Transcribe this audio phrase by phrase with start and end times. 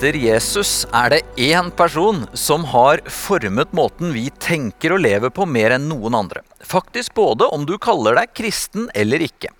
[0.00, 5.44] Etter Jesus er det én person som har formet måten vi tenker og lever på
[5.44, 6.40] mer enn noen andre.
[6.64, 9.50] Faktisk både om du kaller deg kristen eller ikke.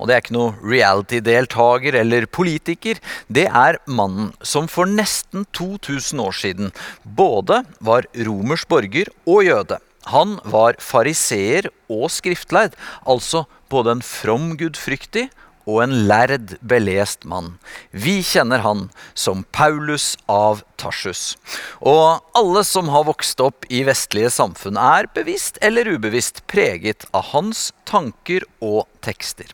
[0.00, 3.02] Og det er ikke noe reality-deltaker eller politiker.
[3.28, 6.72] Det er mannen som for nesten 2000 år siden
[7.04, 9.76] både var romersk borger og jøde.
[10.08, 15.28] Han var fariseer og skriftleid, altså både en from gudfryktig
[15.66, 17.56] og en lærd, belest mann.
[17.90, 21.36] Vi kjenner han som Paulus av Tarsus.
[21.80, 27.30] Og alle som har vokst opp i vestlige samfunn, er bevisst eller ubevisst preget av
[27.32, 29.50] hans tanker og tekster.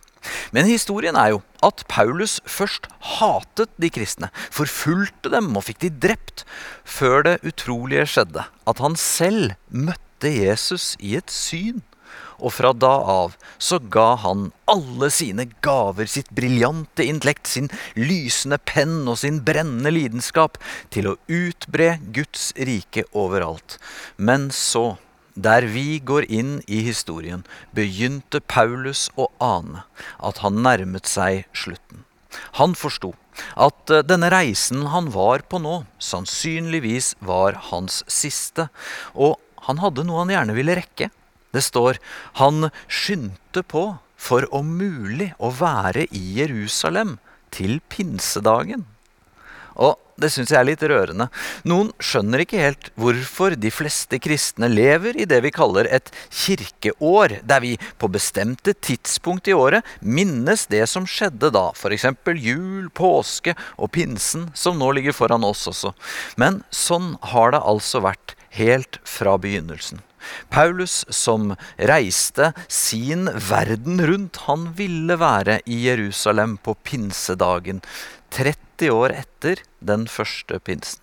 [0.52, 2.88] Men historien er jo at Paulus først
[3.18, 6.44] hatet de kristne, forfulgte dem og fikk de drept,
[6.84, 11.82] før det utrolige skjedde, at han selv møtte Jesus i et syn
[12.38, 18.60] og fra da av så ga han alle sine gaver, sitt briljante intellekt, sin lysende
[18.62, 20.58] penn og sin brennende lidenskap
[20.94, 23.78] til å utbre Guds rike overalt.
[24.16, 24.98] Men så,
[25.34, 29.86] der vi går inn i historien, begynte Paulus å ane
[30.18, 32.04] at han nærmet seg slutten.
[32.58, 33.14] Han forsto
[33.58, 38.68] at eh, denne reisen han var på nå, sannsynligvis var hans siste,
[39.14, 41.10] og han hadde noe han gjerne ville rekke.
[41.54, 41.98] Det står
[42.40, 43.86] han skyndte på
[44.18, 47.16] for om mulig å være i Jerusalem
[47.54, 48.84] til pinsedagen.
[49.78, 51.28] Og det syns jeg er litt rørende.
[51.70, 57.36] Noen skjønner ikke helt hvorfor de fleste kristne lever i det vi kaller et kirkeår,
[57.46, 62.08] der vi på bestemte tidspunkt i året minnes det som skjedde da, f.eks.
[62.42, 65.94] jul, påske og pinsen, som nå ligger foran oss også.
[66.36, 70.02] Men sånn har det altså vært helt fra begynnelsen.
[70.52, 71.54] Paulus som
[71.90, 77.82] reiste sin verden rundt, han ville være i Jerusalem på pinsedagen,
[78.34, 81.02] 30 år etter den første pinsen.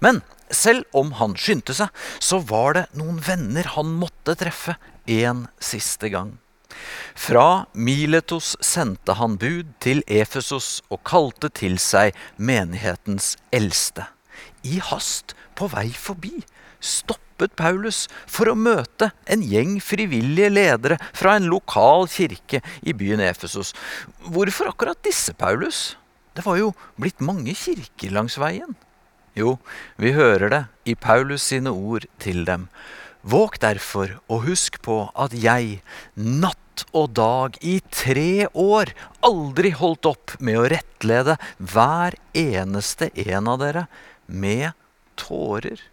[0.00, 1.90] Men selv om han skyndte seg,
[2.22, 4.76] så var det noen venner han måtte treffe
[5.10, 6.36] en siste gang.
[7.14, 14.06] Fra Miletos sendte han bud til Efesos og kalte til seg menighetens eldste.
[14.64, 16.40] I hast, på vei forbi,
[17.42, 23.20] stoppet Paulus for å møte en gjeng frivillige ledere fra en lokal kirke i byen
[23.20, 23.74] Efesos.
[24.30, 25.96] Hvorfor akkurat disse, Paulus?
[26.34, 28.76] Det var jo blitt mange kirker langs veien.
[29.34, 29.58] Jo,
[29.96, 32.68] vi hører det i Paulus sine ord til dem.
[33.22, 35.82] Våg derfor og husk på at jeg,
[36.16, 38.92] natt og dag i tre år,
[39.22, 43.86] aldri holdt opp med å rettlede hver eneste en av dere
[44.26, 44.72] med
[45.20, 45.91] tårer.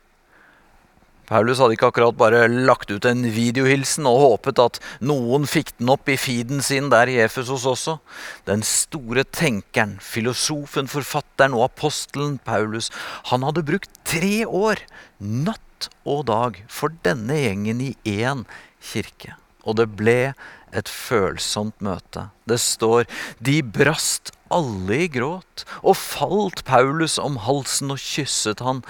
[1.30, 5.92] Paulus hadde ikke akkurat bare lagt ut en videohilsen og håpet at noen fikk den
[5.94, 8.00] opp i feeden sin der i Efesos også.
[8.50, 12.90] Den store tenkeren, filosofen, forfatteren og apostelen Paulus,
[13.30, 14.82] han hadde brukt tre år,
[15.22, 18.44] natt og dag, for denne gjengen i én
[18.82, 19.38] kirke.
[19.70, 20.34] Og det ble
[20.74, 22.30] et følsomt møte.
[22.50, 23.06] Det står
[23.38, 28.82] de brast alle i gråt, og falt Paulus om halsen og kysset han.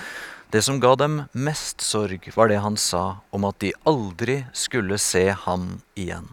[0.50, 4.98] Det som ga dem mest sorg, var det han sa om at de aldri skulle
[4.98, 6.32] se ham igjen.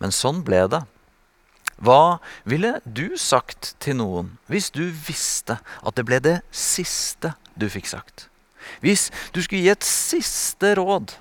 [0.00, 0.80] Men sånn ble det.
[1.84, 7.68] Hva ville du sagt til noen hvis du visste at det ble det siste du
[7.70, 8.26] fikk sagt?
[8.80, 11.14] Hvis du skulle gi et siste råd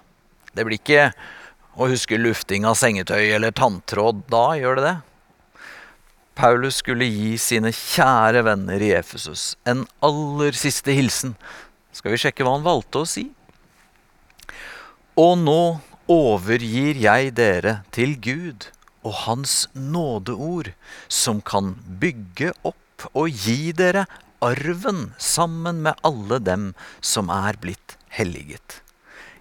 [0.57, 1.11] Det blir ikke
[1.77, 4.23] å huske lufting av sengetøy eller tanntråd.
[4.31, 4.95] Da gjør det det.
[6.37, 11.33] Paulus skulle gi sine kjære venner i Efesus en aller siste hilsen.
[11.89, 13.23] Skal vi sjekke hva han valgte å si?
[15.17, 15.61] Og nå
[16.13, 18.69] overgir jeg dere til Gud
[19.01, 20.75] og Hans nådeord,
[21.09, 24.05] som kan bygge opp og gi dere
[24.45, 26.69] arven sammen med alle dem
[27.01, 28.83] som er blitt helliget.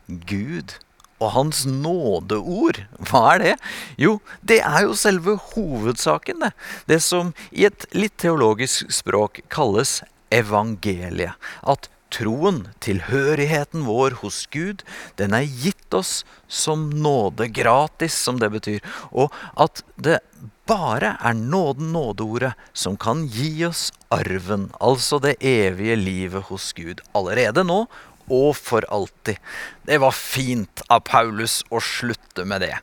[0.09, 0.79] Gud
[1.17, 3.55] og hans nådeord, hva er det?
[4.01, 6.53] Jo, det er jo selve hovedsaken, det.
[6.91, 10.03] Det som i et litt teologisk språk kalles
[10.35, 11.37] evangeliet.
[11.65, 14.85] At troen, tilhørigheten vår hos Gud,
[15.21, 18.85] den er gitt oss som nåde, gratis, som det betyr.
[19.11, 20.21] Og at det
[20.67, 27.03] bare er nåden, nådeordet, som kan gi oss arven, altså det evige livet hos Gud,
[27.15, 27.85] allerede nå
[28.33, 29.39] og for alltid.
[29.87, 32.75] Det var fint av Paulus å slutte med det.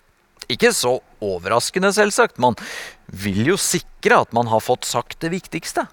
[0.52, 2.40] Ikke så overraskende, selvsagt.
[2.42, 2.58] Man
[3.08, 5.88] vil jo sikre at man har fått sagt det viktigste.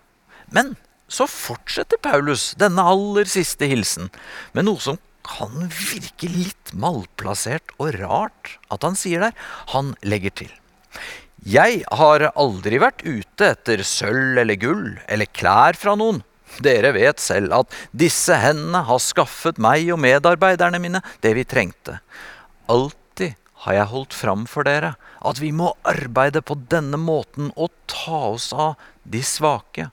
[0.51, 0.75] Men
[1.11, 4.11] så fortsetter Paulus denne aller siste hilsen
[4.55, 9.37] med noe som kan virke litt malplassert og rart at han sier der.
[9.75, 10.55] Han legger til.
[11.47, 16.21] Jeg har aldri vært ute etter sølv eller gull eller klær fra noen.
[16.59, 22.01] Dere vet selv at disse hendene har skaffet meg og medarbeiderne mine det vi trengte.
[22.71, 24.95] Alltid har jeg holdt fram for dere
[25.27, 29.91] at vi må arbeide på denne måten og ta oss av de svake.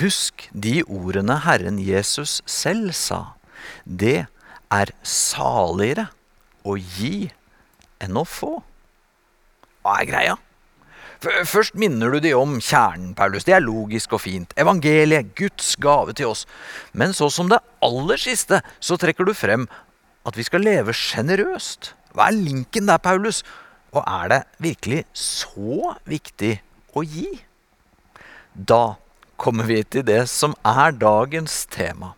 [0.00, 3.36] Husk de ordene Herren Jesus selv sa.
[3.84, 4.24] Det
[4.72, 6.08] er saligere
[6.64, 7.28] å gi
[8.02, 8.56] enn å få.
[9.82, 10.38] Hva er greia?
[11.22, 13.44] Først minner du de om kjernen, Paulus.
[13.46, 14.54] Det er logisk og fint.
[14.58, 16.46] Evangeliet, Guds gave til oss.
[16.92, 19.68] Men så som det aller siste, så trekker du frem
[20.26, 21.92] at vi skal leve sjenerøst.
[22.12, 23.42] Hva er linken der, Paulus?
[23.94, 26.56] Og er det virkelig så viktig
[26.96, 27.28] å gi?
[28.52, 28.96] Da
[29.38, 32.16] kommer vi til det som er dagens tema.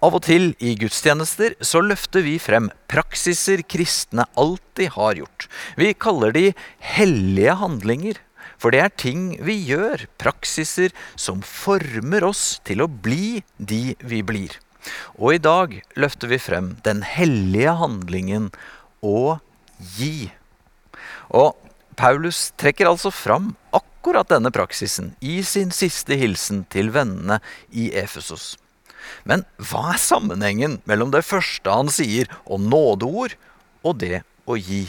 [0.00, 5.46] Av og til i gudstjenester så løfter vi frem praksiser kristne alltid har gjort.
[5.76, 6.46] Vi kaller de
[6.94, 8.20] hellige handlinger.
[8.60, 14.20] For det er ting vi gjør, praksiser som former oss til å bli de vi
[14.24, 14.56] blir.
[15.20, 18.48] Og i dag løfter vi frem den hellige handlingen
[19.04, 19.36] å
[19.96, 20.30] gi.
[21.28, 21.56] Og
[22.00, 28.54] Paulus trekker altså fram akkurat denne praksisen i sin siste hilsen til vennene i Efesos.
[29.28, 33.36] Men hva er sammenhengen mellom det første han sier om nådeord,
[33.84, 34.86] og det å gi?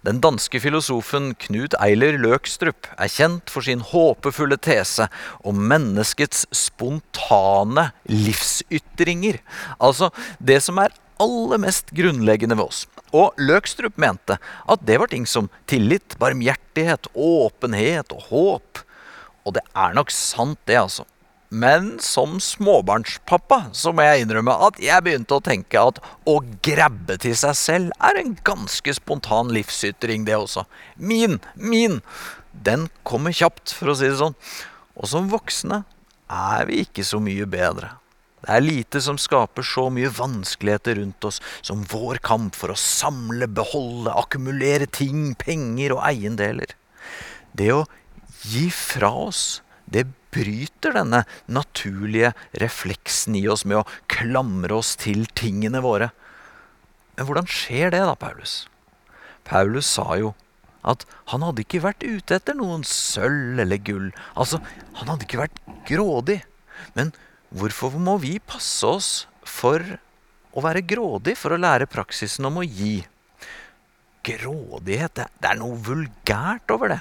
[0.00, 5.10] Den danske filosofen Knut Eiler Løkstrup er kjent for sin håpefulle tese
[5.44, 9.42] om menneskets spontane livsytringer.
[9.76, 10.08] Altså
[10.40, 12.86] det som er aller mest grunnleggende ved oss.
[13.12, 18.84] Og Løkstrup mente at det var ting som tillit, barmhjertighet, åpenhet og håp.
[19.44, 21.04] Og det er nok sant, det, altså.
[21.50, 25.98] Men som småbarnspappa så må jeg innrømme at jeg begynte å tenke at
[26.30, 30.62] å grabbe til seg selv er en ganske spontan livsytring, det også.
[30.94, 31.98] Min, min!
[32.50, 34.36] Den kommer kjapt, for å si det sånn.
[34.94, 35.82] Og som voksne
[36.30, 37.96] er vi ikke så mye bedre.
[38.40, 42.78] Det er lite som skaper så mye vanskeligheter rundt oss som vår kamp for å
[42.78, 46.78] samle, beholde, akkumulere ting, penger og eiendeler.
[47.52, 47.82] Det å
[48.46, 49.60] gi fra oss,
[49.90, 52.32] det bryter denne naturlige
[52.62, 56.10] refleksen i oss med å klamre oss til tingene våre.
[57.16, 58.64] Men hvordan skjer det, da, Paulus?
[59.48, 60.34] Paulus sa jo
[60.86, 64.08] at han hadde ikke vært ute etter noen sølv eller gull.
[64.32, 64.62] Altså,
[64.96, 66.40] han hadde ikke vært grådig.
[66.96, 67.12] Men
[67.52, 69.10] hvorfor må vi passe oss
[69.44, 69.84] for
[70.50, 73.02] å være grådig for å lære praksisen om å gi?
[74.24, 77.00] Grådighet, det, er noe vulgært over det.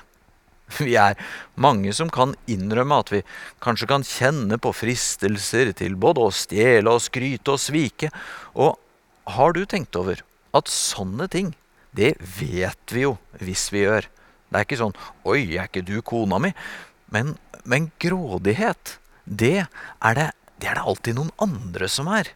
[0.78, 1.18] Vi er
[1.60, 3.22] mange som kan innrømme at vi
[3.64, 8.12] kanskje kan kjenne på fristelser til både å stjele og skryte og svike.
[8.54, 8.78] Og
[9.36, 10.22] har du tenkt over
[10.56, 11.54] at sånne ting,
[11.96, 14.08] det vet vi jo hvis vi gjør.
[14.50, 16.56] Det er ikke sånn 'oi, er ikke du kona mi?'
[17.10, 20.30] Men, men grådighet, det er det,
[20.62, 22.30] det er det alltid noen andre som er.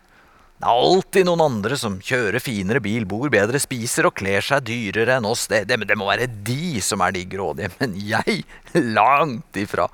[0.64, 4.64] Det er alltid noen andre som kjører finere bil, bor bedre, spiser og kler seg
[4.64, 5.42] dyrere enn oss.
[5.52, 9.90] Det, det, det må være de som er de grådige, men jeg langt ifra.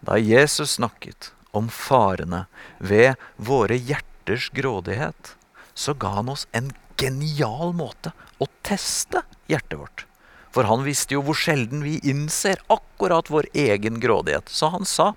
[0.00, 2.46] Da Jesus snakket om farene
[2.80, 5.34] ved våre hjerters grådighet,
[5.76, 10.08] så ga han oss en genial måte å teste hjertet vårt.
[10.56, 14.48] For han visste jo hvor sjelden vi innser akkurat vår egen grådighet.
[14.48, 15.12] Så han sa,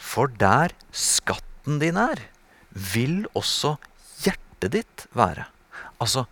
[0.00, 2.30] for der skatten din er,
[2.74, 3.76] vil også
[4.24, 5.46] hjertet ditt være.
[6.02, 6.26] Altså,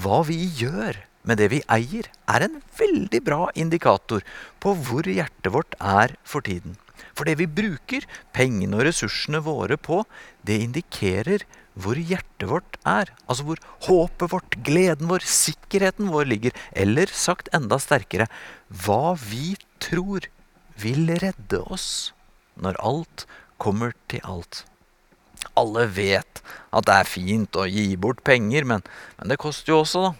[0.00, 4.24] hva vi gjør med det vi eier, er en veldig bra indikator
[4.62, 6.78] på hvor hjertet vårt er for tiden.
[7.16, 8.06] For det vi bruker
[8.36, 10.02] pengene og ressursene våre på,
[10.46, 11.44] det indikerer
[11.80, 13.12] hvor hjertet vårt er.
[13.26, 16.56] Altså hvor håpet vårt, gleden vår, sikkerheten vår ligger.
[16.72, 18.28] Eller sagt enda sterkere
[18.84, 20.28] hva vi tror
[20.80, 22.12] vil redde oss
[22.60, 23.26] når alt
[23.60, 24.64] kommer til alt.
[25.58, 28.84] Alle vet at det er fint å gi bort penger, men,
[29.18, 30.12] men det koster jo også, da.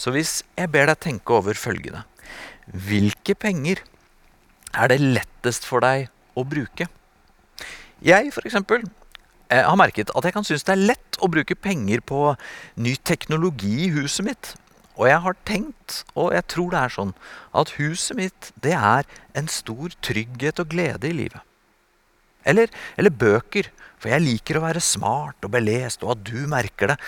[0.00, 2.06] Så hvis jeg ber deg tenke over følgende
[2.70, 3.82] Hvilke penger
[4.70, 6.86] er det lettest for deg å bruke?
[8.00, 8.84] Jeg, for eksempel,
[9.50, 12.20] jeg har merket at jeg kan synes det er lett å bruke penger på
[12.80, 14.52] ny teknologi i huset mitt.
[14.94, 17.12] Og jeg har tenkt, og jeg tror det er sånn,
[17.56, 21.42] at huset mitt det er en stor trygghet og glede i livet.
[22.46, 23.68] Eller, eller bøker
[24.00, 26.98] for jeg liker å være smart og belest, og at du merker det.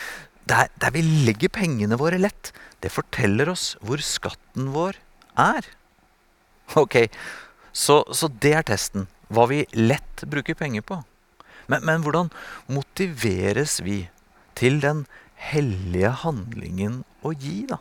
[0.51, 2.51] Der, der vi legger pengene våre lett,
[2.83, 4.99] det forteller oss hvor skatten vår
[5.39, 5.69] er.
[6.77, 7.07] Ok,
[7.73, 9.07] så, så det er testen.
[9.33, 10.99] Hva vi lett bruker penger på.
[11.71, 12.29] Men, men hvordan
[12.69, 14.03] motiveres vi
[14.59, 15.07] til den
[15.41, 17.81] hellige handlingen å gi, da?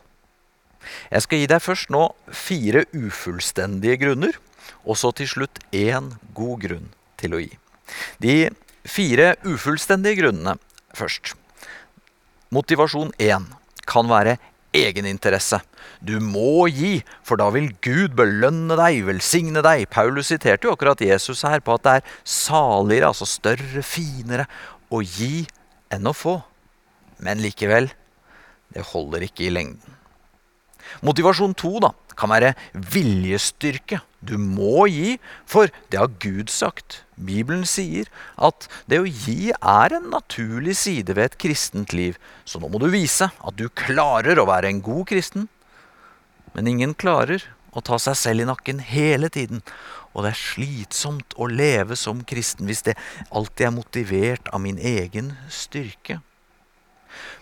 [1.12, 4.38] Jeg skal gi deg først nå fire ufullstendige grunner,
[4.86, 6.88] og så til slutt én god grunn
[7.22, 7.52] til å gi.
[8.24, 8.36] De
[8.88, 10.58] fire ufullstendige grunnene
[10.98, 11.36] først.
[12.52, 13.46] Motivasjon 1
[13.88, 14.38] kan være
[14.76, 15.60] egeninteresse.
[16.02, 19.88] Du må gi, for da vil Gud belønne deg, velsigne deg.
[19.92, 24.48] Paulus siterte jo akkurat Jesus her på at det er saligere, altså større, finere,
[24.92, 25.46] å gi
[25.92, 26.40] enn å få.
[27.22, 27.92] Men likevel,
[28.74, 29.98] det holder ikke i lengden.
[31.06, 34.02] Motivasjon to da, kan være viljestyrke.
[34.22, 35.16] Du må gi,
[35.50, 37.02] for det har Gud sagt.
[37.18, 42.20] Bibelen sier at det å gi er en naturlig side ved et kristent liv.
[42.46, 45.50] Så nå må du vise at du klarer å være en god kristen.
[46.54, 49.66] Men ingen klarer å ta seg selv i nakken hele tiden.
[50.14, 52.98] Og det er slitsomt å leve som kristen hvis det
[53.32, 56.20] alltid er motivert av min egen styrke.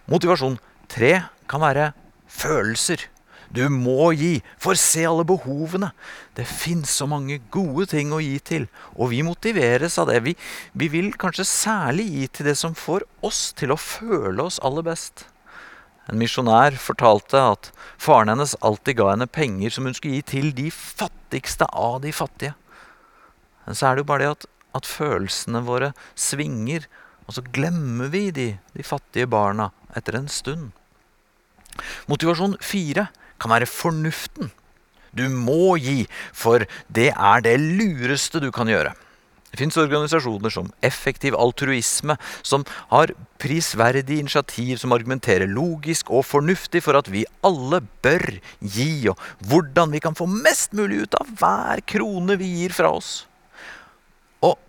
[0.10, 0.60] Motivasjon
[0.90, 1.16] tre
[1.50, 1.92] kan være
[2.30, 3.10] følelser.
[3.50, 5.90] Du må gi, for se alle behovene.
[6.38, 10.20] Det fins så mange gode ting å gi til, og vi motiveres av det.
[10.28, 10.36] Vi,
[10.78, 14.86] vi, vil kanskje særlig gi til det som får oss til å føle oss aller
[14.86, 15.26] best.
[16.10, 20.54] En misjonær fortalte at faren hennes alltid ga henne penger som hun skulle gi til
[20.58, 22.56] de fattigste av de fattige.
[23.66, 26.86] Men så er det jo bare det at, at følelsene våre svinger,
[27.26, 30.70] og så glemmer vi de, de fattige barna etter en stund.
[32.10, 33.10] Motivasjon fire
[33.42, 34.52] kan være fornuften.
[35.16, 36.04] Du må gi,
[36.34, 38.94] for det er det lureste du kan gjøre.
[39.50, 42.16] Det fins organisasjoner som Effektiv altruisme,
[42.46, 49.10] som har prisverdig initiativ som argumenterer logisk og fornuftig for at vi alle bør gi,
[49.10, 49.18] og
[49.50, 53.26] hvordan vi kan få mest mulig ut av hver krone vi gir fra oss.
[54.46, 54.60] Og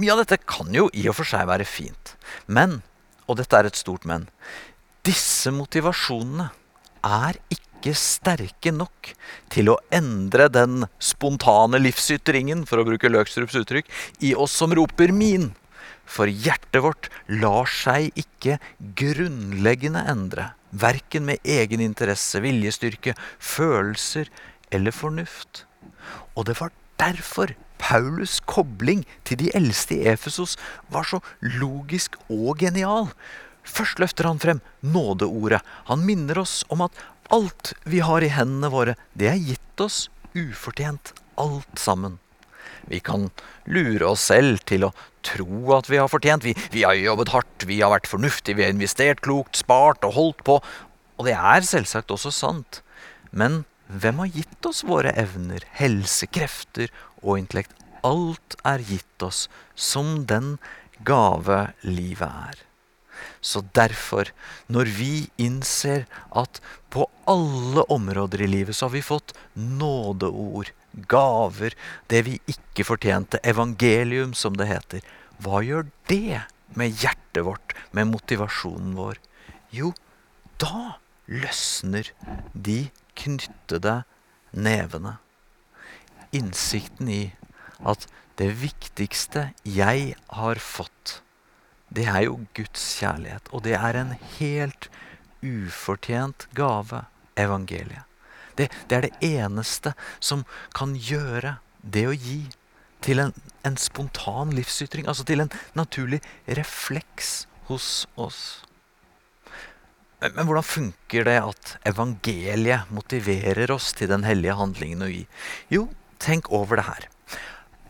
[0.00, 2.16] mye av dette kan jo i og for seg være fint.
[2.48, 2.80] Men,
[3.28, 4.30] og dette er et stort men,
[5.04, 6.48] disse motivasjonene
[7.04, 9.10] er ikke ikke sterke nok
[9.52, 13.90] til å endre den spontane livsytringen, for å bruke Løkstrups uttrykk,
[14.24, 15.52] i oss som roper 'min'.
[16.04, 18.58] For hjertet vårt lar seg ikke
[18.96, 24.28] grunnleggende endre, verken med egen interesse, viljestyrke, følelser
[24.70, 25.64] eller fornuft.
[26.36, 30.56] Og det var derfor Paulus' kobling til de eldste i Efesos
[30.88, 33.12] var så logisk og genial.
[33.64, 35.62] Først løfter han frem nådeordet.
[35.88, 36.92] Han minner oss om at
[37.34, 40.04] Alt vi har i hendene våre, det er gitt oss
[40.38, 41.10] ufortjent,
[41.40, 42.20] alt sammen.
[42.86, 43.30] Vi kan
[43.66, 44.92] lure oss selv til å
[45.26, 46.44] tro at vi har fortjent.
[46.46, 50.14] Vi, vi, har jobbet hardt, vi har vært fornuftige, vi har investert klokt, spart og
[50.18, 50.58] holdt på.
[51.18, 52.82] Og det er selvsagt også sant.
[53.34, 57.74] Men hvem har gitt oss våre evner, helsekrefter og intellekt?
[58.06, 60.58] Alt er gitt oss som den
[61.08, 62.62] gave livet er.
[63.40, 64.30] Så derfor,
[64.68, 66.60] når vi innser at
[66.94, 70.72] på alle områder i livet så har vi fått nådeord,
[71.10, 71.74] gaver,
[72.08, 75.06] det vi ikke fortjente, evangelium som det heter,
[75.42, 76.44] hva gjør det
[76.78, 79.18] med hjertet vårt, med motivasjonen vår?
[79.74, 79.90] Jo,
[80.62, 82.10] da løsner
[82.54, 84.02] de knyttede
[84.54, 85.18] nevene.
[86.34, 87.22] Innsikten i
[87.82, 88.06] at
[88.38, 91.20] det viktigste jeg har fått,
[91.94, 93.50] det er jo Guds kjærlighet.
[93.54, 94.88] Og det er en helt
[95.44, 97.04] ufortjent gave,
[97.38, 98.04] evangeliet.
[98.54, 100.44] Det, det, er det eneste som
[100.76, 102.44] kan gjøre det å gi
[103.04, 103.34] til en,
[103.66, 105.08] en spontan livsytring.
[105.10, 108.62] Altså til en naturlig refleks hos oss.
[110.22, 115.24] Men, men hvordan funker det at evangeliet motiverer oss til den hellige handlingen å gi?
[115.74, 115.88] Jo,
[116.22, 117.08] tenk over det her.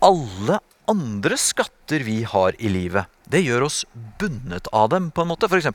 [0.04, 0.58] Alle
[0.90, 3.80] andre skatter vi har i livet, det gjør oss
[4.20, 5.48] bundet av dem, på en måte.
[5.48, 5.70] F.eks.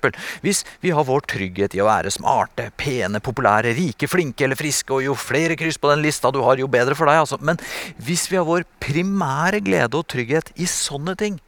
[0.45, 4.93] hvis vi har vår trygghet i å være smarte, pene, populære, rike, flinke eller friske,
[4.93, 7.39] og jo flere kryss på den lista du har, jo bedre for deg, altså.
[7.41, 7.59] Men
[7.97, 11.39] hvis vi har vår primære glede og trygghet i sånne ting,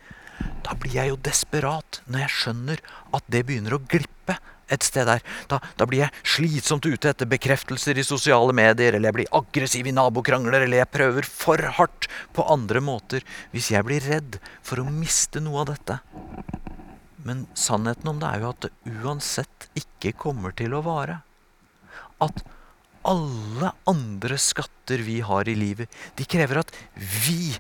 [0.66, 2.82] da blir jeg jo desperat når jeg skjønner
[3.14, 4.21] at det begynner å glippe
[4.72, 5.24] et sted der.
[5.52, 9.90] Da, da, blir jeg slitsomt ute etter bekreftelser i sosiale medier, eller jeg blir aggressiv
[9.90, 14.82] i nabokrangler, eller jeg prøver for hardt på andre måter hvis jeg blir redd for
[14.82, 16.00] å miste noe av dette.
[17.26, 21.22] Men sannheten om det er jo at det uansett ikke kommer til å vare.
[22.22, 22.42] At
[23.08, 27.56] alle andre skatter vi har i livet, de krever at vi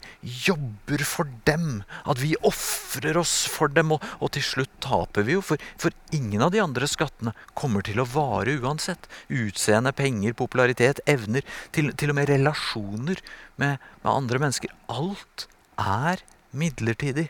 [0.45, 1.81] jobber for dem.
[2.05, 3.93] At vi ofrer oss for dem.
[3.95, 7.85] Og, og, til slutt taper vi jo, for, for, ingen av de andre skattene kommer
[7.85, 9.07] til å vare uansett.
[9.31, 11.45] Utseende, penger, popularitet, evner,
[11.75, 13.21] til, til og med relasjoner
[13.61, 14.75] med, med andre mennesker.
[14.91, 15.47] Alt
[15.79, 16.21] er
[16.51, 17.29] midlertidig.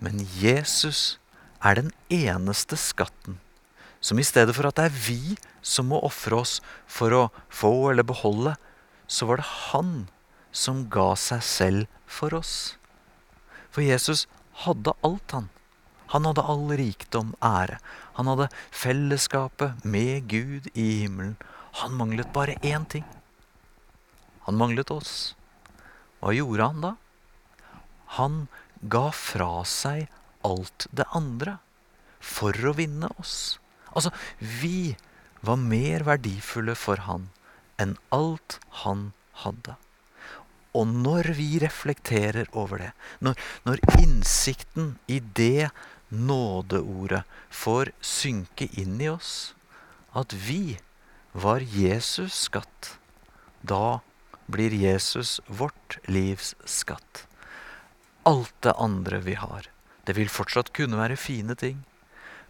[0.00, 1.18] Men Jesus
[1.58, 3.40] er den eneste skatten
[4.00, 7.90] som i stedet for at det er vi som må ofre oss for å få
[7.90, 8.54] eller beholde,
[9.08, 9.92] så var det han
[10.54, 12.76] som ga seg selv for oss.
[13.70, 14.26] For Jesus
[14.64, 15.48] hadde alt, han.
[16.14, 17.78] Han hadde all rikdom, ære.
[18.16, 21.36] Han hadde fellesskapet med Gud i himmelen.
[21.82, 23.04] Han manglet bare én ting.
[24.48, 25.34] Han manglet oss.
[26.18, 26.94] Hva gjorde han da?
[28.16, 28.46] Han
[28.80, 30.08] ga fra seg
[30.46, 31.58] alt det andre
[32.18, 33.58] for å vinne oss.
[33.98, 34.94] Altså, vi
[35.42, 37.28] var mer verdifulle for han
[37.82, 39.12] enn alt han
[39.44, 39.76] hadde.
[40.78, 42.90] Og når vi reflekterer over det,
[43.24, 45.70] når, når innsikten i det
[46.08, 49.54] nådeordet får synke inn i oss,
[50.16, 50.78] at vi
[51.32, 52.96] var Jesus skatt,
[53.62, 54.00] da
[54.48, 57.26] blir Jesus vårt livs skatt.
[58.28, 59.68] Alt det andre vi har,
[60.04, 61.82] det vil fortsatt kunne være fine ting,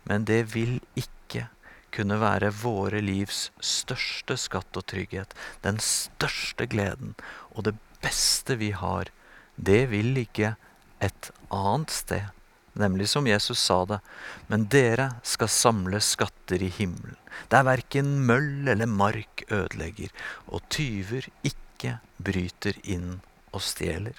[0.08, 1.17] men det vil ikke
[1.98, 5.34] kunne være våre livs største skatt og trygghet,
[5.66, 7.16] den største gleden
[7.50, 7.74] og det
[8.04, 9.10] beste vi har,
[9.58, 10.54] det vil ligge
[11.02, 12.26] et annet sted.
[12.78, 13.98] Nemlig som Jesus sa det,
[14.46, 17.16] men dere skal samle skatter i himmelen,
[17.50, 20.12] der verken møll eller mark ødelegger,
[20.46, 23.18] og tyver ikke bryter inn
[23.50, 24.14] og stjeler.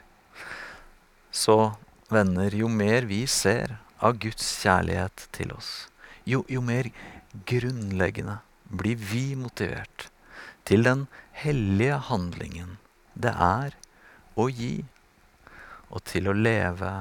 [1.32, 1.72] Så
[2.12, 5.88] venner, jo mer vi ser av Guds kjærlighet til oss,
[6.30, 6.92] jo, jo mer
[7.50, 10.10] grunnleggende blir vi motivert
[10.70, 11.08] til den
[11.42, 12.78] hellige handlingen
[13.20, 13.76] det er
[14.40, 14.86] å gi,
[15.90, 16.92] og til å leve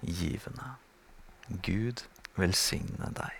[0.00, 0.74] givende.
[1.66, 2.06] Gud
[2.40, 3.39] velsigne deg.